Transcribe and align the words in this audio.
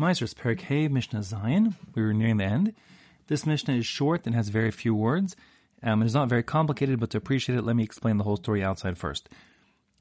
Ma'asros 0.00 0.34
Perek 0.34 0.62
Hey 0.62 0.88
Mishnah 0.88 1.20
Zayin. 1.20 1.74
We 1.94 2.02
were 2.02 2.14
nearing 2.14 2.38
the 2.38 2.44
end. 2.44 2.72
This 3.26 3.44
Mishnah 3.44 3.74
is 3.74 3.86
short 3.86 4.26
and 4.26 4.34
has 4.34 4.48
very 4.48 4.70
few 4.70 4.94
words. 4.94 5.36
Um, 5.82 6.00
it 6.02 6.06
is 6.06 6.14
not 6.14 6.30
very 6.30 6.42
complicated, 6.42 6.98
but 6.98 7.10
to 7.10 7.18
appreciate 7.18 7.58
it, 7.58 7.64
let 7.64 7.76
me 7.76 7.82
explain 7.82 8.16
the 8.16 8.24
whole 8.24 8.36
story 8.36 8.64
outside 8.64 8.96
first. 8.96 9.28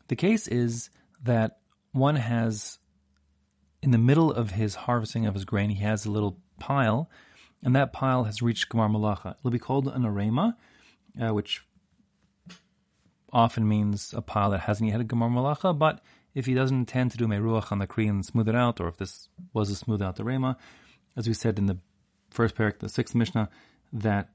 The 0.07 0.15
case 0.15 0.47
is 0.47 0.89
that 1.23 1.57
one 1.91 2.15
has, 2.15 2.79
in 3.81 3.91
the 3.91 3.97
middle 3.97 4.31
of 4.31 4.51
his 4.51 4.75
harvesting 4.75 5.25
of 5.25 5.33
his 5.33 5.44
grain, 5.44 5.69
he 5.69 5.83
has 5.83 6.05
a 6.05 6.12
little 6.12 6.39
pile, 6.58 7.10
and 7.62 7.76
that 7.76 7.92
pile 7.92 8.23
has 8.23 8.42
reached 8.42 8.69
Gemar 8.69 8.89
Malacha. 8.89 9.35
It'll 9.39 9.51
be 9.51 9.60
called 9.60 9.89
an 9.89 10.03
arema, 10.03 10.55
uh, 11.21 11.33
which 11.33 11.65
often 13.33 13.67
means 13.67 14.13
a 14.15 14.21
pile 14.21 14.51
that 14.51 14.62
hasn't 14.62 14.87
yet 14.87 14.94
had 14.94 15.01
a 15.01 15.05
Gemar 15.05 15.29
Malacha, 15.29 15.78
but 15.78 16.02
if 16.34 16.45
he 16.45 16.53
doesn't 16.53 16.77
intend 16.77 17.11
to 17.11 17.17
do 17.17 17.27
Meruach 17.27 17.71
on 17.71 17.79
the 17.79 17.88
Kri 17.88 18.07
and 18.07 18.25
smooth 18.25 18.49
it 18.49 18.55
out, 18.55 18.80
or 18.80 18.88
if 18.88 18.98
this 18.98 19.30
was 19.53 19.70
a 19.70 19.75
smooth 19.75 20.02
out 20.02 20.16
the 20.16 20.23
Rema, 20.23 20.57
as 21.16 21.27
we 21.27 21.34
said 21.34 21.59
in 21.59 21.66
the 21.66 21.77
first 22.30 22.55
parak, 22.55 22.80
the 22.80 22.89
sixth 22.89 23.16
Mishnah, 23.16 23.49
that 23.94 24.30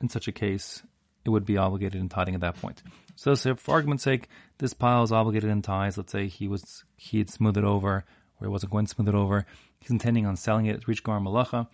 in 0.00 0.08
such 0.08 0.28
a 0.28 0.32
case, 0.32 0.82
it 1.24 1.30
would 1.30 1.44
be 1.44 1.56
obligated 1.56 2.00
in 2.00 2.08
tithing 2.08 2.34
at 2.34 2.40
that 2.42 2.60
point. 2.60 2.82
So, 3.16 3.34
so 3.34 3.54
for 3.56 3.72
argument's 3.72 4.04
sake, 4.04 4.28
this 4.58 4.74
pile 4.74 5.02
is 5.02 5.12
obligated 5.12 5.50
in 5.50 5.62
tithes. 5.62 5.96
Let's 5.96 6.12
say 6.12 6.26
he 6.26 6.46
was 6.46 6.84
he'd 6.96 7.30
smooth 7.30 7.56
it 7.56 7.64
over, 7.64 8.04
or 8.40 8.46
he 8.46 8.48
wasn't 8.48 8.72
going 8.72 8.86
to 8.86 8.94
smooth 8.94 9.08
it 9.08 9.14
over. 9.14 9.46
He's 9.80 9.90
intending 9.90 10.26
on 10.26 10.36
selling 10.36 10.66
it 10.66 10.80
to 10.80 10.86
reach 10.86 11.02
Gemar 11.02 11.22
Malacha. 11.22 11.68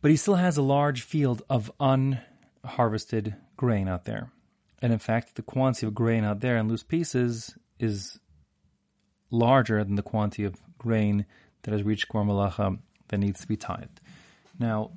But 0.00 0.10
he 0.10 0.16
still 0.16 0.36
has 0.36 0.56
a 0.56 0.62
large 0.62 1.02
field 1.02 1.42
of 1.48 1.70
unharvested 1.80 3.36
grain 3.56 3.88
out 3.88 4.04
there. 4.04 4.30
And 4.82 4.92
in 4.92 4.98
fact, 4.98 5.36
the 5.36 5.42
quantity 5.42 5.86
of 5.86 5.94
grain 5.94 6.22
out 6.22 6.40
there 6.40 6.56
in 6.58 6.68
loose 6.68 6.82
pieces 6.82 7.56
is 7.78 8.18
larger 9.30 9.82
than 9.84 9.96
the 9.96 10.02
quantity 10.02 10.44
of 10.44 10.60
grain 10.78 11.26
that 11.62 11.72
has 11.72 11.82
reached 11.82 12.08
Gemar 12.08 12.26
Malacha 12.26 12.78
that 13.08 13.18
needs 13.18 13.40
to 13.40 13.46
be 13.46 13.56
tithed. 13.56 14.00
Now, 14.58 14.92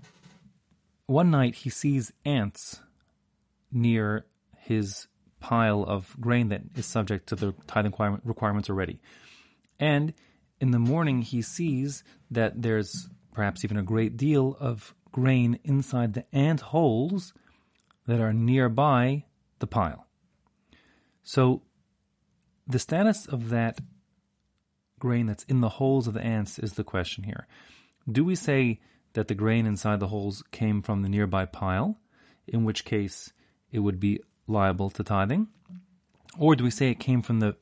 one 1.06 1.32
night 1.32 1.56
he 1.56 1.70
sees 1.70 2.14
ants 2.26 2.82
near 3.72 4.26
his 4.58 5.08
pile 5.40 5.84
of 5.84 6.16
grain 6.20 6.50
that 6.50 6.62
is 6.76 6.86
subject 6.86 7.28
to 7.30 7.36
the 7.36 7.54
tithing 7.68 7.94
requirements 8.24 8.70
already. 8.70 9.00
And 9.80 10.14
in 10.60 10.72
the 10.72 10.80
morning, 10.80 11.22
he 11.22 11.42
sees 11.42 12.04
that 12.30 12.62
there's 12.62 13.10
perhaps 13.32 13.64
even 13.64 13.78
a 13.78 13.84
great 13.84 14.18
deal 14.18 14.58
of 14.60 14.94
grain 15.12 15.60
inside 15.64 16.14
the 16.14 16.26
ant 16.36 16.62
holes 16.62 17.34
that 18.06 18.20
are 18.20 18.34
nearby 18.34 19.26
the 19.60 19.68
pile. 19.68 20.06
So 21.24 21.62
the 22.70 22.80
status 22.80 23.26
of 23.26 23.50
that 23.50 23.80
grain 25.00 25.26
that's 25.26 25.44
in 25.46 25.60
the 25.60 25.70
holes 25.70 26.08
of 26.08 26.14
the 26.14 26.22
ants 26.22 26.60
is 26.60 26.74
the 26.74 26.84
question 26.84 27.24
here. 27.24 27.48
Do 28.10 28.24
we 28.24 28.36
say 28.36 28.80
that 29.14 29.28
the 29.28 29.36
grain 29.36 29.66
inside 29.66 30.00
the 30.00 30.08
holes 30.08 30.44
came 30.52 30.84
from 30.84 31.02
the 31.02 31.10
nearby 31.10 31.46
pile, 31.46 32.00
in 32.48 32.64
which 32.66 32.86
case 32.86 33.34
it 33.72 33.80
would 33.80 34.00
be 34.00 34.20
liable 34.48 34.92
to 34.92 35.04
tithing? 35.04 35.48
Or 36.38 36.56
do 36.56 36.64
we 36.64 36.70
say 36.70 36.92
it 36.92 37.00
came 37.00 37.24
from 37.24 37.40
the 37.40 37.56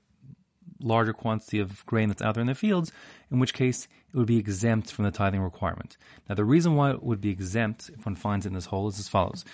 larger 0.82 1.14
quantity 1.14 1.60
of 1.60 1.86
grain 1.86 2.10
that's 2.10 2.22
out 2.22 2.36
there 2.36 2.42
in 2.42 2.48
the 2.48 2.56
fields, 2.56 2.92
in 3.32 3.40
which 3.40 3.54
case 3.54 3.88
it 4.14 4.18
would 4.18 4.28
be 4.28 4.38
exempt 4.38 4.92
from 4.92 5.06
the 5.06 5.12
tithing 5.12 5.42
requirement? 5.42 5.98
Now, 6.28 6.36
the 6.36 6.46
reason 6.46 6.76
why 6.76 6.92
it 6.92 7.02
would 7.02 7.22
be 7.22 7.30
exempt 7.30 7.90
if 7.98 8.06
one 8.06 8.16
finds 8.16 8.46
it 8.46 8.50
in 8.50 8.56
this 8.56 8.66
hole 8.66 8.90
is 8.90 9.00
as 9.00 9.08
follows. 9.08 9.46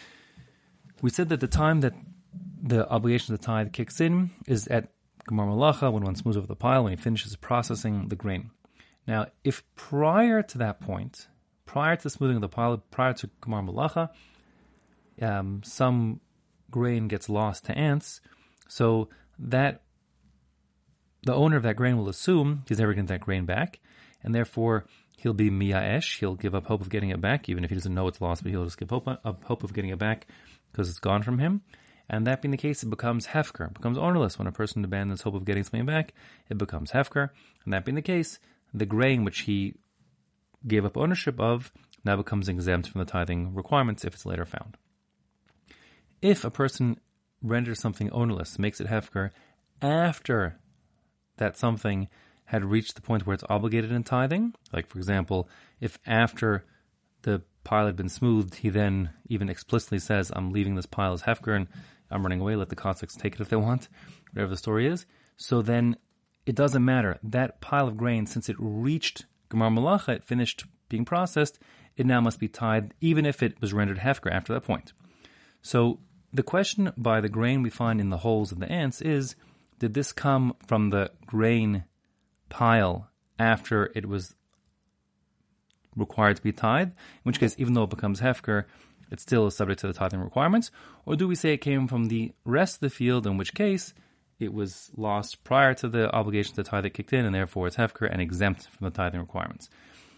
We 1.01 1.11
said 1.11 1.29
that 1.29 1.41
the 1.41 1.47
time 1.47 1.81
that 1.81 1.93
the 2.61 2.89
obligation 2.89 3.35
to 3.35 3.41
tithe 3.41 3.71
kicks 3.71 4.01
in 4.01 4.31
is 4.47 4.67
at 4.67 4.92
Gemar 5.29 5.47
Malacha, 5.47 5.91
when 5.91 6.03
one 6.03 6.15
smooths 6.15 6.37
over 6.37 6.47
the 6.47 6.55
pile, 6.55 6.83
when 6.83 6.91
he 6.91 6.97
finishes 6.97 7.35
processing 7.35 8.09
the 8.09 8.15
grain. 8.15 8.51
Now, 9.07 9.27
if 9.43 9.63
prior 9.75 10.41
to 10.43 10.57
that 10.59 10.79
point, 10.81 11.27
prior 11.65 11.95
to 11.95 12.03
the 12.03 12.09
smoothing 12.09 12.37
of 12.37 12.41
the 12.41 12.49
pile, 12.49 12.77
prior 12.91 13.13
to 13.13 13.29
Gemar 13.41 13.67
Malacha, 13.67 14.09
um, 15.21 15.61
some 15.63 16.19
grain 16.71 17.07
gets 17.07 17.29
lost 17.29 17.65
to 17.65 17.77
ants, 17.77 18.21
so 18.67 19.09
that 19.39 19.81
the 21.23 21.33
owner 21.33 21.57
of 21.57 21.63
that 21.63 21.75
grain 21.75 21.97
will 21.97 22.09
assume 22.09 22.63
he's 22.67 22.79
never 22.79 22.93
going 22.93 23.05
to 23.07 23.13
get 23.13 23.19
that 23.19 23.25
grain 23.25 23.45
back, 23.45 23.79
and 24.23 24.33
therefore 24.33 24.85
he'll 25.17 25.33
be 25.33 25.49
miyaesh, 25.49 26.19
he'll 26.19 26.35
give 26.35 26.55
up 26.55 26.65
hope 26.65 26.81
of 26.81 26.89
getting 26.89 27.09
it 27.09 27.21
back, 27.21 27.47
even 27.47 27.63
if 27.63 27.69
he 27.69 27.75
doesn't 27.75 27.93
know 27.93 28.07
it's 28.07 28.21
lost, 28.21 28.43
but 28.43 28.51
he'll 28.51 28.65
just 28.65 28.77
give 28.77 28.89
hope, 28.89 29.07
up 29.07 29.43
hope 29.43 29.63
of 29.63 29.73
getting 29.73 29.91
it 29.91 29.99
back 29.99 30.27
because 30.71 30.89
it's 30.89 30.99
gone 30.99 31.23
from 31.23 31.39
him. 31.39 31.61
And 32.09 32.27
that 32.27 32.41
being 32.41 32.51
the 32.51 32.57
case, 32.57 32.83
it 32.83 32.89
becomes 32.89 33.27
hefker, 33.27 33.67
it 33.67 33.73
becomes 33.73 33.97
ownerless. 33.97 34.37
When 34.37 34.47
a 34.47 34.51
person 34.51 34.83
abandons 34.83 35.21
hope 35.21 35.35
of 35.35 35.45
getting 35.45 35.63
something 35.63 35.85
back, 35.85 36.13
it 36.49 36.57
becomes 36.57 36.91
hefker. 36.91 37.29
And 37.63 37.73
that 37.73 37.85
being 37.85 37.95
the 37.95 38.01
case, 38.01 38.39
the 38.73 38.85
grain 38.85 39.23
which 39.23 39.41
he 39.41 39.75
gave 40.67 40.85
up 40.85 40.97
ownership 40.97 41.39
of 41.39 41.71
now 42.03 42.17
becomes 42.17 42.49
exempt 42.49 42.89
from 42.89 42.99
the 42.99 43.05
tithing 43.05 43.53
requirements 43.55 44.03
if 44.03 44.13
it's 44.13 44.25
later 44.25 44.45
found. 44.45 44.77
If 46.21 46.43
a 46.43 46.51
person 46.51 46.99
renders 47.41 47.79
something 47.79 48.09
ownerless, 48.11 48.59
makes 48.59 48.81
it 48.81 48.87
hefker, 48.87 49.31
after 49.81 50.59
that 51.37 51.57
something 51.57 52.07
had 52.45 52.65
reached 52.65 52.95
the 52.95 53.01
point 53.01 53.25
where 53.25 53.33
it's 53.33 53.43
obligated 53.49 53.91
in 53.91 54.03
tithing, 54.03 54.53
like 54.71 54.87
for 54.87 54.97
example, 54.97 55.49
if 55.79 55.97
after 56.05 56.65
the 57.23 57.41
pile 57.63 57.85
had 57.85 57.95
been 57.95 58.09
smoothed, 58.09 58.55
he 58.55 58.69
then 58.69 59.11
even 59.27 59.49
explicitly 59.49 59.99
says, 59.99 60.31
I'm 60.35 60.51
leaving 60.51 60.75
this 60.75 60.85
pile 60.85 61.13
as 61.13 61.23
hefker 61.23 61.55
and 61.55 61.67
I'm 62.11 62.23
running 62.23 62.41
away, 62.41 62.55
let 62.55 62.69
the 62.69 62.75
Cossacks 62.75 63.15
take 63.15 63.35
it 63.35 63.41
if 63.41 63.49
they 63.49 63.55
want, 63.55 63.89
whatever 64.31 64.49
the 64.49 64.57
story 64.57 64.87
is. 64.87 65.05
So 65.37 65.61
then 65.61 65.97
it 66.45 66.55
doesn't 66.55 66.83
matter. 66.83 67.19
That 67.23 67.61
pile 67.61 67.87
of 67.87 67.97
grain, 67.97 68.25
since 68.25 68.49
it 68.49 68.55
reached 68.59 69.25
Gemar 69.49 69.73
Malacha, 69.73 70.15
it 70.15 70.23
finished 70.23 70.65
being 70.89 71.05
processed, 71.05 71.59
it 71.95 72.05
now 72.05 72.21
must 72.21 72.39
be 72.39 72.47
tied, 72.47 72.93
even 73.01 73.25
if 73.25 73.41
it 73.41 73.59
was 73.61 73.73
rendered 73.73 73.99
hefker 73.99 74.31
after 74.31 74.53
that 74.53 74.63
point. 74.63 74.93
So 75.61 75.99
the 76.31 76.43
question 76.43 76.91
by 76.97 77.21
the 77.21 77.29
grain 77.29 77.61
we 77.61 77.69
find 77.69 78.01
in 78.01 78.09
the 78.09 78.17
holes 78.17 78.51
of 78.51 78.59
the 78.59 78.71
ants 78.71 79.01
is, 79.01 79.35
did 79.79 79.93
this 79.93 80.11
come 80.11 80.55
from 80.65 80.89
the 80.89 81.11
grain 81.25 81.85
pile 82.49 83.09
after 83.39 83.91
it 83.95 84.05
was 84.05 84.35
required 85.95 86.37
to 86.37 86.43
be 86.43 86.51
tied? 86.51 86.87
In 86.87 87.23
which 87.23 87.39
case, 87.39 87.55
even 87.57 87.73
though 87.73 87.83
it 87.83 87.89
becomes 87.89 88.21
hefker, 88.21 88.65
it 89.11 89.19
still 89.19 89.47
is 89.47 89.55
subject 89.55 89.81
to 89.81 89.87
the 89.87 89.93
tithing 89.93 90.21
requirements? 90.21 90.71
Or 91.05 91.15
do 91.15 91.27
we 91.27 91.35
say 91.35 91.53
it 91.53 91.57
came 91.57 91.87
from 91.87 92.05
the 92.05 92.33
rest 92.45 92.75
of 92.75 92.79
the 92.81 92.89
field, 92.89 93.27
in 93.27 93.37
which 93.37 93.53
case 93.53 93.93
it 94.39 94.53
was 94.53 94.91
lost 94.97 95.43
prior 95.43 95.73
to 95.75 95.87
the 95.87 96.13
obligation 96.13 96.55
to 96.55 96.63
tithe 96.63 96.83
that 96.83 96.91
kicked 96.91 97.13
in, 97.13 97.25
and 97.25 97.35
therefore 97.35 97.67
it's 97.67 97.77
hefker 97.77 98.09
and 98.11 98.21
exempt 98.21 98.67
from 98.69 98.85
the 98.85 98.91
tithing 98.91 99.19
requirements? 99.19 99.69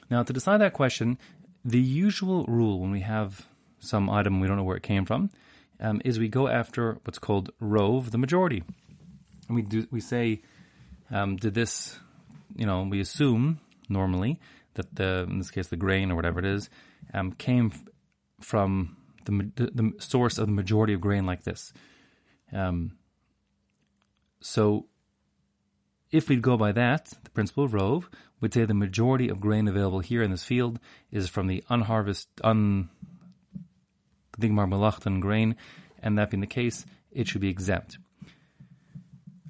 Now, 0.09 0.23
to 0.23 0.33
decide 0.33 0.61
that 0.61 0.73
question, 0.73 1.17
the 1.63 1.79
usual 1.79 2.45
rule 2.45 2.79
when 2.79 2.91
we 2.91 3.01
have 3.01 3.47
some 3.79 4.09
item 4.09 4.39
we 4.39 4.47
don't 4.47 4.57
know 4.57 4.63
where 4.63 4.77
it 4.77 4.83
came 4.83 5.05
from 5.05 5.29
um, 5.79 6.01
is 6.05 6.19
we 6.19 6.29
go 6.29 6.47
after 6.47 6.97
what's 7.03 7.19
called 7.19 7.51
rove, 7.59 8.11
the 8.11 8.17
majority. 8.17 8.63
And 9.47 9.55
we 9.55 9.61
do 9.61 9.87
we 9.91 9.99
say, 9.99 10.41
um, 11.11 11.35
did 11.35 11.53
this, 11.53 11.99
you 12.55 12.65
know, 12.65 12.83
we 12.83 12.99
assume 12.99 13.59
normally 13.89 14.39
that 14.75 14.95
the 14.95 15.25
in 15.29 15.39
this 15.39 15.51
case 15.51 15.67
the 15.67 15.75
grain 15.75 16.11
or 16.11 16.15
whatever 16.15 16.39
it 16.39 16.45
is 16.45 16.69
um, 17.13 17.31
came 17.33 17.71
from 18.39 18.97
the, 19.25 19.51
the, 19.55 19.71
the 19.73 19.93
source 19.99 20.37
of 20.37 20.47
the 20.47 20.53
majority 20.53 20.93
of 20.93 21.01
grain 21.01 21.25
like 21.25 21.43
this. 21.43 21.73
Um, 22.53 22.97
so, 24.39 24.85
if 26.11 26.29
we'd 26.29 26.41
go 26.41 26.57
by 26.57 26.71
that, 26.73 27.11
the 27.23 27.29
principle 27.31 27.63
of 27.63 27.73
Rove, 27.73 28.09
we'd 28.39 28.53
say 28.53 28.65
the 28.65 28.73
majority 28.73 29.27
of 29.29 29.41
grain 29.41 29.67
available 29.67 29.99
here 29.99 30.21
in 30.21 30.31
this 30.31 30.43
field 30.43 30.79
is 31.11 31.27
from 31.27 31.47
the 31.47 31.63
unharvested, 31.69 32.27
un 32.43 32.89
Malachtan 34.39 35.19
grain, 35.19 35.55
and 35.99 36.17
that 36.17 36.29
being 36.29 36.41
the 36.41 36.47
case, 36.47 36.85
it 37.11 37.27
should 37.27 37.41
be 37.41 37.49
exempt. 37.49 37.97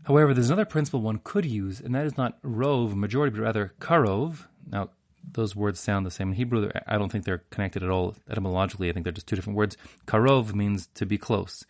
However, 0.03 0.33
there's 0.33 0.49
another 0.49 0.65
principle 0.65 1.01
one 1.01 1.19
could 1.23 1.45
use, 1.45 1.81
and 1.81 1.93
that 1.95 2.05
is 2.05 2.15
not 2.15 2.37
rove, 2.43 2.95
majority, 2.95 3.35
but 3.35 3.43
rather 3.43 3.73
karov. 3.79 4.45
Now, 4.67 4.91
those 5.31 5.55
words 5.55 5.79
sound 5.79 6.05
the 6.05 6.11
same 6.11 6.29
in 6.29 6.35
Hebrew. 6.35 6.69
I 6.87 6.97
don't 6.97 7.11
think 7.11 7.25
they're 7.25 7.43
connected 7.49 7.83
at 7.83 7.89
all 7.89 8.15
etymologically. 8.29 8.89
I 8.89 8.93
think 8.93 9.03
they're 9.03 9.13
just 9.13 9.27
two 9.27 9.35
different 9.35 9.57
words. 9.57 9.77
Karov 10.07 10.53
means 10.53 10.87
to 10.95 11.05
be 11.05 11.17
close. 11.17 11.65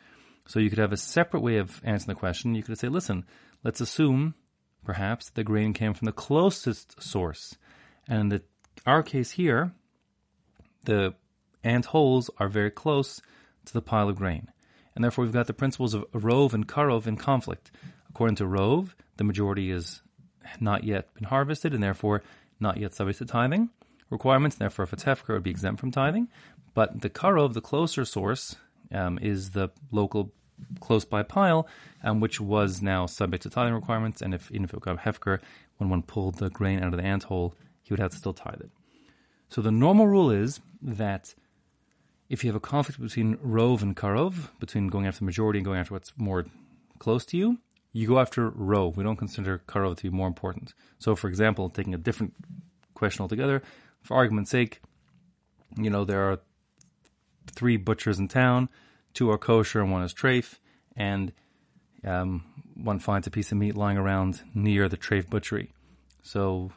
So 0.47 0.59
you 0.59 0.69
could 0.69 0.79
have 0.79 0.91
a 0.91 0.97
separate 0.97 1.41
way 1.41 1.57
of 1.57 1.81
answering 1.83 2.13
the 2.15 2.19
question. 2.19 2.55
You 2.55 2.63
could 2.63 2.77
say, 2.77 2.87
listen, 2.87 3.25
let's 3.63 3.81
assume 3.81 4.35
perhaps 4.83 5.29
the 5.31 5.43
grain 5.43 5.73
came 5.73 5.93
from 5.93 6.05
the 6.05 6.11
closest 6.11 7.01
source. 7.01 7.57
And 8.07 8.31
in 8.31 8.41
our 8.85 9.01
case 9.01 9.31
here, 9.31 9.71
the 10.83 11.15
ant 11.63 11.85
holes 11.85 12.29
are 12.37 12.47
very 12.47 12.69
close 12.69 13.21
to 13.65 13.73
the 13.73 13.81
pile 13.81 14.09
of 14.09 14.17
grain. 14.17 14.51
And 14.93 15.03
therefore, 15.03 15.25
we've 15.25 15.33
got 15.33 15.47
the 15.47 15.53
principles 15.53 15.93
of 15.93 16.05
Rove 16.13 16.53
and 16.53 16.67
Karov 16.67 17.07
in 17.07 17.17
conflict. 17.17 17.71
According 18.09 18.35
to 18.37 18.47
Rove, 18.47 18.95
the 19.17 19.23
majority 19.23 19.71
is 19.71 20.01
not 20.59 20.83
yet 20.83 21.13
been 21.15 21.25
harvested, 21.25 21.73
and 21.73 21.83
therefore 21.83 22.21
not 22.59 22.77
yet 22.77 22.93
subject 22.93 23.19
to 23.19 23.25
tithing 23.25 23.69
requirements. 24.09 24.55
Therefore, 24.55 24.83
if 24.83 24.93
it's 24.93 25.03
hefker, 25.03 25.29
it 25.29 25.33
would 25.33 25.43
be 25.43 25.51
exempt 25.51 25.79
from 25.79 25.91
tithing. 25.91 26.27
But 26.73 27.01
the 27.01 27.09
karov, 27.09 27.53
the 27.53 27.61
closer 27.61 28.05
source, 28.05 28.55
um, 28.91 29.17
is 29.21 29.51
the 29.51 29.69
local 29.91 30.31
close 30.79 31.05
by 31.05 31.23
pile, 31.23 31.67
um, 32.03 32.19
which 32.19 32.39
was 32.39 32.81
now 32.81 33.05
subject 33.05 33.43
to 33.43 33.49
tithing 33.49 33.73
requirements. 33.73 34.21
And 34.21 34.33
if 34.33 34.51
even 34.51 34.65
if 34.65 34.73
it 34.73 34.79
got 34.81 34.99
hefker, 34.99 35.39
when 35.77 35.89
one 35.89 36.03
pulled 36.03 36.35
the 36.35 36.49
grain 36.49 36.81
out 36.81 36.93
of 36.93 36.97
the 36.97 37.05
ant 37.05 37.23
hole, 37.23 37.55
he 37.81 37.93
would 37.93 37.99
have 37.99 38.11
to 38.11 38.17
still 38.17 38.33
tithe 38.33 38.61
it. 38.61 38.71
So 39.49 39.61
the 39.61 39.71
normal 39.71 40.07
rule 40.07 40.31
is 40.31 40.59
that 40.81 41.35
if 42.29 42.43
you 42.43 42.49
have 42.49 42.55
a 42.55 42.59
conflict 42.59 42.99
between 42.99 43.37
Rove 43.41 43.83
and 43.83 43.95
Karov, 43.95 44.49
between 44.59 44.87
going 44.87 45.05
after 45.05 45.19
the 45.19 45.25
majority 45.25 45.59
and 45.59 45.65
going 45.65 45.79
after 45.79 45.93
what's 45.93 46.13
more 46.17 46.45
close 46.97 47.25
to 47.27 47.37
you, 47.37 47.59
you 47.95 48.07
go 48.07 48.19
after 48.19 48.49
Rove. 48.49 48.97
We 48.97 49.05
don't 49.05 49.15
consider 49.15 49.61
Karov 49.69 49.95
to 49.95 50.03
be 50.03 50.09
more 50.09 50.27
important. 50.27 50.73
So, 50.99 51.15
for 51.15 51.29
example, 51.29 51.69
taking 51.69 51.93
a 51.93 51.97
different 51.97 52.33
question 52.93 53.21
altogether, 53.21 53.63
for 54.01 54.17
argument's 54.17 54.51
sake, 54.51 54.81
you 55.77 55.89
know, 55.89 56.03
there 56.03 56.29
are 56.29 56.39
three 57.47 57.77
butchers 57.77 58.19
in 58.19 58.27
town, 58.27 58.67
two 59.13 59.31
are 59.31 59.37
kosher 59.37 59.79
and 59.79 59.93
one 59.93 60.03
is 60.03 60.13
treif, 60.13 60.59
and 60.97 61.31
um, 62.03 62.43
one 62.73 62.99
finds 62.99 63.27
a 63.27 63.31
piece 63.31 63.53
of 63.53 63.57
meat 63.57 63.77
lying 63.77 63.97
around 63.97 64.41
near 64.53 64.89
the 64.89 64.97
treif 64.97 65.29
butchery. 65.29 65.71
So 66.21 66.73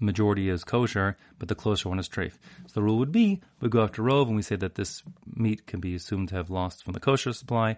majority 0.00 0.48
is 0.48 0.64
kosher, 0.64 1.18
but 1.38 1.48
the 1.48 1.54
closer 1.54 1.90
one 1.90 1.98
is 1.98 2.08
treif. 2.08 2.38
So 2.66 2.72
the 2.72 2.82
rule 2.82 2.96
would 2.96 3.12
be 3.12 3.42
we 3.60 3.68
go 3.68 3.82
after 3.82 4.00
rove 4.00 4.28
and 4.28 4.36
we 4.36 4.42
say 4.42 4.56
that 4.56 4.76
this 4.76 5.02
meat 5.26 5.66
can 5.66 5.80
be 5.80 5.94
assumed 5.94 6.30
to 6.30 6.36
have 6.36 6.48
lost 6.48 6.82
from 6.82 6.94
the 6.94 7.00
kosher 7.00 7.34
supply, 7.34 7.76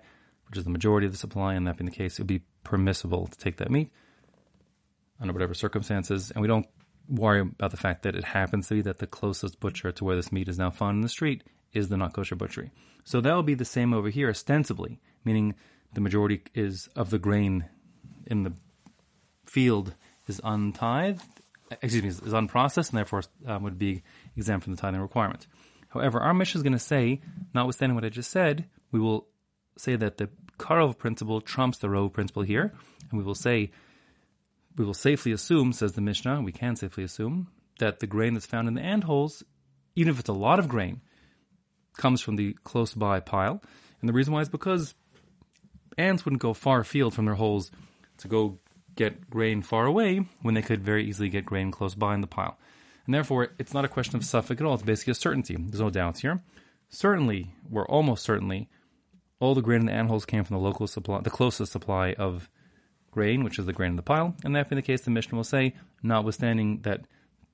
which 0.48 0.58
is 0.58 0.64
the 0.64 0.70
majority 0.70 1.06
of 1.06 1.12
the 1.12 1.18
supply, 1.18 1.54
and 1.54 1.66
that 1.66 1.76
being 1.76 1.90
the 1.90 1.96
case, 1.96 2.14
it 2.14 2.22
would 2.22 2.26
be 2.26 2.42
permissible 2.64 3.26
to 3.26 3.38
take 3.38 3.56
that 3.58 3.70
meat 3.70 3.90
under 5.20 5.32
whatever 5.32 5.54
circumstances, 5.54 6.30
and 6.30 6.42
we 6.42 6.48
don't 6.48 6.66
worry 7.08 7.40
about 7.40 7.70
the 7.70 7.76
fact 7.76 8.02
that 8.02 8.16
it 8.16 8.24
happens 8.24 8.68
to 8.68 8.74
be 8.74 8.82
that 8.82 8.98
the 8.98 9.06
closest 9.06 9.60
butcher 9.60 9.92
to 9.92 10.04
where 10.04 10.16
this 10.16 10.32
meat 10.32 10.48
is 10.48 10.58
now 10.58 10.70
found 10.70 10.96
in 10.96 11.00
the 11.00 11.08
street 11.08 11.44
is 11.72 11.88
the 11.88 11.96
not 11.96 12.12
kosher 12.12 12.34
butchery. 12.34 12.70
So 13.04 13.20
that 13.20 13.32
will 13.32 13.42
be 13.42 13.54
the 13.54 13.64
same 13.64 13.94
over 13.94 14.10
here, 14.10 14.28
ostensibly, 14.28 15.00
meaning 15.24 15.54
the 15.94 16.00
majority 16.00 16.42
is 16.54 16.88
of 16.96 17.10
the 17.10 17.18
grain 17.18 17.66
in 18.26 18.42
the 18.42 18.52
field 19.46 19.94
is 20.26 20.40
untithed, 20.42 21.22
excuse 21.70 22.02
me, 22.02 22.08
is 22.08 22.20
unprocessed, 22.20 22.90
and 22.90 22.98
therefore 22.98 23.22
um, 23.46 23.62
would 23.62 23.78
be 23.78 24.02
exempt 24.36 24.64
from 24.64 24.74
the 24.74 24.80
tithing 24.80 25.00
requirement. 25.00 25.46
However, 25.88 26.20
our 26.20 26.34
Mishnah 26.34 26.58
is 26.58 26.62
going 26.62 26.72
to 26.72 26.78
say, 26.78 27.20
notwithstanding 27.54 27.94
what 27.94 28.04
I 28.04 28.08
just 28.08 28.30
said, 28.30 28.66
we 28.90 29.00
will 29.00 29.28
say 29.76 29.96
that 29.96 30.18
the 30.18 30.28
Karov 30.58 30.98
principle 30.98 31.40
trumps 31.40 31.78
the 31.78 31.90
Rove 31.90 32.12
principle 32.12 32.42
here, 32.42 32.72
and 33.10 33.18
we 33.18 33.24
will 33.24 33.34
say, 33.34 33.70
we 34.76 34.84
will 34.84 34.94
safely 34.94 35.32
assume, 35.32 35.72
says 35.72 35.92
the 35.92 36.00
Mishnah, 36.00 36.42
we 36.42 36.52
can 36.52 36.76
safely 36.76 37.04
assume, 37.04 37.48
that 37.78 38.00
the 38.00 38.06
grain 38.06 38.34
that's 38.34 38.46
found 38.46 38.68
in 38.68 38.74
the 38.74 38.82
ant 38.82 39.04
holes, 39.04 39.42
even 39.94 40.12
if 40.12 40.20
it's 40.20 40.28
a 40.28 40.34
lot 40.34 40.58
of 40.58 40.68
grain, 40.68 41.00
comes 41.96 42.20
from 42.20 42.36
the 42.36 42.54
close 42.64 42.94
by 42.94 43.20
pile. 43.20 43.62
And 44.00 44.08
the 44.08 44.12
reason 44.12 44.32
why 44.32 44.40
is 44.40 44.48
because 44.48 44.94
ants 45.96 46.24
wouldn't 46.24 46.42
go 46.42 46.52
far 46.52 46.80
afield 46.80 47.14
from 47.14 47.24
their 47.24 47.34
holes 47.34 47.70
to 48.18 48.28
go 48.28 48.58
get 48.94 49.28
grain 49.30 49.62
far 49.62 49.86
away 49.86 50.26
when 50.42 50.54
they 50.54 50.62
could 50.62 50.82
very 50.82 51.06
easily 51.06 51.28
get 51.28 51.44
grain 51.44 51.70
close 51.70 51.94
by 51.94 52.14
in 52.14 52.20
the 52.20 52.26
pile. 52.26 52.58
And 53.06 53.14
therefore, 53.14 53.48
it's 53.58 53.74
not 53.74 53.84
a 53.84 53.88
question 53.88 54.16
of 54.16 54.22
safek 54.22 54.60
at 54.60 54.62
all. 54.62 54.74
It's 54.74 54.82
basically 54.82 55.12
a 55.12 55.14
certainty. 55.14 55.56
There's 55.58 55.80
no 55.80 55.90
doubts 55.90 56.20
here. 56.20 56.42
Certainly, 56.88 57.54
we're 57.68 57.86
almost 57.86 58.24
certainly, 58.24 58.68
all 59.40 59.54
the 59.54 59.62
grain 59.62 59.80
in 59.80 59.86
the 59.86 59.92
ant 59.92 60.08
holes 60.08 60.24
came 60.24 60.44
from 60.44 60.56
the 60.56 60.62
local 60.62 60.86
supply, 60.86 61.20
the 61.20 61.30
closest 61.30 61.72
supply 61.72 62.14
of 62.14 62.48
grain, 63.10 63.44
which 63.44 63.58
is 63.58 63.66
the 63.66 63.72
grain 63.72 63.90
in 63.90 63.96
the 63.96 64.02
pile. 64.02 64.34
And 64.44 64.54
that 64.54 64.68
being 64.68 64.76
the 64.76 64.82
case, 64.82 65.02
the 65.02 65.10
Mishnah 65.10 65.36
will 65.36 65.44
say, 65.44 65.74
notwithstanding 66.02 66.80
that 66.82 67.06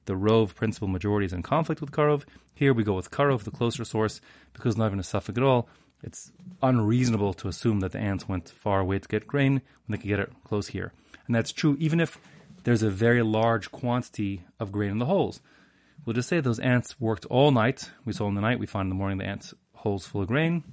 the 0.05 0.17
Rove 0.17 0.55
principle 0.55 0.89
majority 0.89 1.27
is 1.27 1.33
in 1.33 1.43
conflict 1.43 1.81
with 1.81 1.93
Karov, 1.93 2.25
here 2.55 2.75
we 2.75 2.85
go 2.85 2.95
with 2.95 3.11
Karov, 3.11 3.45
the 3.45 3.51
closer 3.51 3.85
source, 3.85 4.21
because 4.53 4.77
not 4.77 4.87
even 4.87 4.99
a 4.99 5.03
safek 5.03 5.37
at 5.37 5.43
all. 5.43 5.69
It's 6.03 6.33
unreasonable 6.63 7.33
to 7.35 7.49
assume 7.49 7.81
that 7.81 7.93
the 7.93 8.01
ants 8.01 8.29
went 8.29 8.49
far 8.49 8.81
away 8.81 8.99
to 8.99 9.09
get 9.09 9.27
grain 9.27 9.53
when 9.53 9.63
they 9.89 9.99
could 9.99 10.09
get 10.09 10.21
it 10.21 10.33
close 10.45 10.69
here. 10.69 10.93
And 11.27 11.35
that's 11.35 11.53
true 11.53 11.77
even 11.79 12.01
if 12.01 12.19
there's 12.65 12.83
a 12.83 12.91
very 12.91 13.23
large 13.23 13.71
quantity 13.71 14.43
of 14.59 14.73
grain 14.73 14.91
in 14.91 14.99
the 14.99 15.07
holes. 15.07 15.41
We'll 16.05 16.15
just 16.15 16.29
say 16.29 16.41
those 16.41 16.59
ants 16.59 17.01
worked 17.01 17.25
all 17.27 17.53
night. 17.53 17.91
We 18.05 18.13
saw 18.13 18.27
in 18.27 18.35
the 18.35 18.41
night, 18.41 18.59
we 18.59 18.67
found 18.67 18.87
in 18.87 18.91
the 18.91 18.97
morning 18.97 19.19
the 19.19 19.27
ants' 19.27 19.55
holes 19.73 20.05
full 20.05 20.23
of 20.23 20.29
grain. 20.29 20.65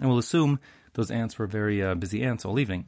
And 0.00 0.08
we'll 0.08 0.18
assume 0.18 0.60
those 0.94 1.10
ants 1.10 1.38
were 1.38 1.46
very 1.46 1.82
uh, 1.82 1.94
busy 1.94 2.22
ants 2.22 2.44
all 2.44 2.58
evening. 2.58 2.86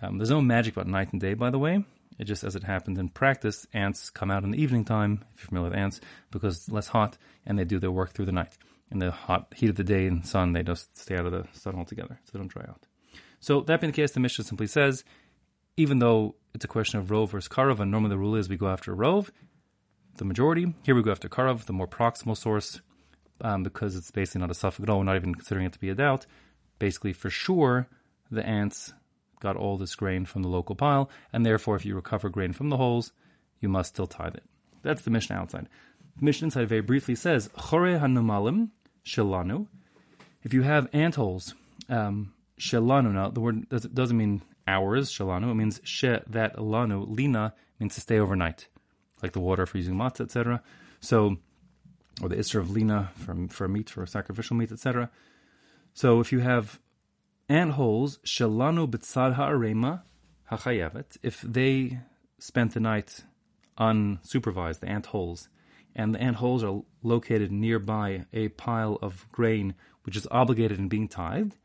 Um, 0.00 0.18
there's 0.18 0.30
no 0.30 0.40
magic 0.40 0.74
about 0.76 0.88
night 0.88 1.12
and 1.12 1.20
day, 1.20 1.34
by 1.34 1.50
the 1.50 1.58
way. 1.58 1.84
It 2.18 2.24
just 2.24 2.44
as 2.44 2.54
it 2.54 2.64
happens 2.64 2.98
in 2.98 3.08
practice, 3.08 3.66
ants 3.72 4.10
come 4.10 4.30
out 4.30 4.44
in 4.44 4.50
the 4.52 4.62
evening 4.62 4.84
time, 4.84 5.24
if 5.34 5.42
you're 5.42 5.48
familiar 5.48 5.70
with 5.70 5.78
ants, 5.78 6.00
because 6.30 6.56
it's 6.56 6.68
less 6.68 6.88
hot, 6.88 7.18
and 7.44 7.58
they 7.58 7.64
do 7.64 7.78
their 7.78 7.90
work 7.90 8.12
through 8.12 8.26
the 8.26 8.32
night. 8.32 8.56
In 8.90 8.98
the 8.98 9.10
hot 9.10 9.52
heat 9.56 9.70
of 9.70 9.76
the 9.76 9.84
day 9.84 10.06
and 10.06 10.24
sun, 10.24 10.52
they 10.52 10.62
just 10.62 10.96
stay 10.96 11.16
out 11.16 11.26
of 11.26 11.32
the 11.32 11.46
sun 11.52 11.74
altogether, 11.74 12.20
so 12.24 12.30
they 12.32 12.38
don't 12.38 12.52
dry 12.52 12.64
out. 12.68 12.86
So 13.40 13.62
that 13.62 13.80
being 13.80 13.90
the 13.90 13.96
case, 13.96 14.12
the 14.12 14.20
Mishnah 14.20 14.44
simply 14.44 14.68
says, 14.68 15.04
even 15.76 15.98
though 15.98 16.36
it's 16.54 16.64
a 16.64 16.68
question 16.68 17.00
of 17.00 17.10
Rove 17.10 17.32
versus 17.32 17.48
Karov, 17.48 17.80
and 17.80 17.90
normally 17.90 18.10
the 18.10 18.18
rule 18.18 18.36
is 18.36 18.48
we 18.48 18.56
go 18.56 18.68
after 18.68 18.94
Rove, 18.94 19.32
the 20.16 20.24
majority. 20.24 20.72
Here 20.84 20.94
we 20.94 21.02
go 21.02 21.10
after 21.10 21.28
Karov, 21.28 21.64
the 21.64 21.72
more 21.72 21.88
proximal 21.88 22.36
source, 22.36 22.80
um, 23.40 23.62
because 23.62 23.96
it's 23.96 24.10
basically 24.10 24.40
not 24.40 24.50
a 24.50 24.54
safek 24.54 24.82
at 24.82 24.90
all. 24.90 24.98
We're 24.98 25.04
not 25.04 25.16
even 25.16 25.34
considering 25.34 25.66
it 25.66 25.72
to 25.72 25.78
be 25.78 25.90
a 25.90 25.94
doubt. 25.94 26.26
Basically, 26.78 27.12
for 27.12 27.30
sure, 27.30 27.88
the 28.30 28.44
ants 28.46 28.92
got 29.40 29.56
all 29.56 29.76
this 29.76 29.94
grain 29.94 30.24
from 30.24 30.42
the 30.42 30.48
local 30.48 30.74
pile, 30.74 31.10
and 31.32 31.44
therefore, 31.44 31.76
if 31.76 31.84
you 31.84 31.94
recover 31.94 32.28
grain 32.28 32.52
from 32.52 32.70
the 32.70 32.76
holes, 32.76 33.12
you 33.60 33.68
must 33.68 33.90
still 33.90 34.06
tithe 34.06 34.34
it. 34.34 34.44
That's 34.82 35.02
the 35.02 35.10
Mishnah 35.10 35.36
outside. 35.36 35.68
The 36.18 36.24
Mishnah 36.24 36.46
inside 36.46 36.68
very 36.68 36.80
briefly 36.80 37.14
says, 37.14 37.50
Chore 37.56 37.98
hanumalim 37.98 38.70
shelanu. 39.04 39.66
If 40.42 40.52
you 40.52 40.62
have 40.62 40.88
ant 40.92 41.16
holes, 41.16 41.54
um, 41.88 42.34
shelanu, 42.58 43.12
now 43.12 43.30
the 43.30 43.40
word 43.40 43.68
doesn't 43.68 44.16
mean 44.16 44.42
hours, 44.66 45.10
shalanu, 45.10 45.50
it 45.50 45.54
means 45.54 45.80
she, 45.84 46.08
that, 46.26 46.56
lanu, 46.56 47.06
lina, 47.08 47.54
means 47.78 47.94
to 47.94 48.00
stay 48.00 48.18
overnight, 48.18 48.68
like 49.22 49.32
the 49.32 49.40
water 49.40 49.66
for 49.66 49.78
using 49.78 49.94
matzah, 49.94 50.22
etc. 50.22 50.62
So, 51.00 51.36
or 52.22 52.28
the 52.28 52.36
isra 52.36 52.60
of 52.60 52.70
lina 52.70 53.10
for, 53.14 53.36
for 53.48 53.68
meat, 53.68 53.90
for 53.90 54.06
sacrificial 54.06 54.56
meat, 54.56 54.72
etc. 54.72 55.10
So 55.92 56.20
if 56.20 56.32
you 56.32 56.40
have 56.40 56.80
ant 57.48 57.72
holes, 57.72 58.18
shalanu 58.24 58.88
b'tzad 58.88 59.34
ha'arema 59.34 60.02
hachayevet, 60.50 61.16
if 61.22 61.40
they 61.42 62.00
spent 62.38 62.74
the 62.74 62.80
night 62.80 63.24
unsupervised, 63.78 64.80
the 64.80 64.88
ant 64.88 65.06
holes, 65.06 65.48
and 65.94 66.14
the 66.14 66.20
ant 66.20 66.36
holes 66.36 66.64
are 66.64 66.82
located 67.02 67.52
nearby 67.52 68.24
a 68.32 68.48
pile 68.48 68.98
of 69.02 69.26
grain 69.30 69.74
which 70.02 70.16
is 70.16 70.28
obligated 70.30 70.78
in 70.78 70.88
being 70.88 71.08
tithed, 71.08 71.56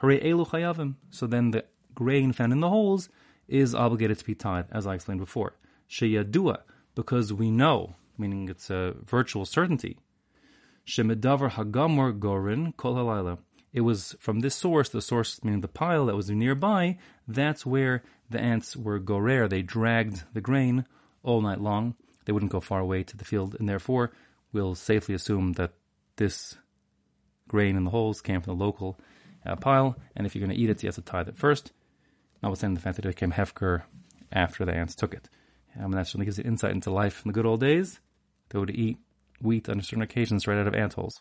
hare 0.00 0.18
elu 0.20 0.46
chayavim. 0.46 0.94
So 1.10 1.26
then 1.26 1.50
the 1.52 1.64
grain 1.94 2.32
found 2.32 2.52
in 2.52 2.60
the 2.60 2.68
holes 2.68 3.08
is 3.48 3.74
obligated 3.74 4.18
to 4.18 4.24
be 4.24 4.34
tithed, 4.34 4.68
as 4.72 4.86
I 4.86 4.94
explained 4.94 5.20
before. 5.20 5.54
Sheyadua, 5.88 6.62
because 6.94 7.32
we 7.32 7.50
know, 7.50 7.94
meaning 8.18 8.48
it's 8.48 8.70
a 8.70 8.94
virtual 9.04 9.44
certainty. 9.44 9.98
Shemedavar 10.86 11.50
hagamor 11.52 12.12
gorin 12.12 12.76
kol 12.76 12.94
halayla 12.94 13.38
it 13.76 13.82
was 13.82 14.16
from 14.18 14.40
this 14.40 14.54
source, 14.54 14.88
the 14.88 15.02
source 15.02 15.44
meaning 15.44 15.60
the 15.60 15.68
pile 15.68 16.06
that 16.06 16.16
was 16.16 16.30
nearby, 16.30 16.96
that's 17.28 17.66
where 17.66 18.02
the 18.30 18.40
ants 18.40 18.74
were 18.74 18.98
gorer. 18.98 19.48
They 19.48 19.60
dragged 19.60 20.24
the 20.32 20.40
grain 20.40 20.86
all 21.22 21.42
night 21.42 21.60
long. 21.60 21.94
They 22.24 22.32
wouldn't 22.32 22.52
go 22.52 22.60
far 22.60 22.80
away 22.80 23.02
to 23.02 23.16
the 23.18 23.26
field, 23.26 23.54
and 23.58 23.68
therefore 23.68 24.12
we'll 24.50 24.74
safely 24.74 25.14
assume 25.14 25.52
that 25.52 25.72
this 26.16 26.56
grain 27.48 27.76
in 27.76 27.84
the 27.84 27.90
holes 27.90 28.22
came 28.22 28.40
from 28.40 28.56
the 28.56 28.64
local 28.64 28.98
uh, 29.44 29.56
pile, 29.56 29.98
and 30.16 30.26
if 30.26 30.34
you're 30.34 30.44
going 30.44 30.56
to 30.56 30.60
eat 30.60 30.70
it, 30.70 30.82
you 30.82 30.88
have 30.88 30.94
to 30.94 31.02
tithe 31.02 31.28
it 31.28 31.36
first, 31.36 31.72
notwithstanding 32.42 32.76
the 32.76 32.80
fact 32.80 32.96
that 32.96 33.04
it 33.04 33.14
became 33.14 33.32
hefker 33.32 33.82
after 34.32 34.64
the 34.64 34.74
ants 34.74 34.94
took 34.94 35.12
it. 35.12 35.28
Um, 35.76 35.84
and 35.84 35.94
that 35.94 36.06
certainly 36.06 36.24
gives 36.24 36.38
you 36.38 36.44
insight 36.44 36.70
into 36.70 36.90
life 36.90 37.20
in 37.26 37.28
the 37.28 37.34
good 37.34 37.44
old 37.44 37.60
days. 37.60 38.00
They 38.50 38.58
would 38.58 38.70
eat 38.70 38.98
wheat 39.40 39.68
on 39.68 39.80
certain 39.82 40.02
occasions 40.02 40.46
right 40.46 40.58
out 40.58 40.66
of 40.66 40.74
ant 40.74 40.94
holes. 40.94 41.20